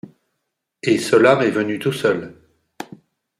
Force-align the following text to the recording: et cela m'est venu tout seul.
et 0.81 0.97
cela 0.97 1.35
m'est 1.35 1.51
venu 1.51 1.77
tout 1.77 1.93
seul. 1.93 2.33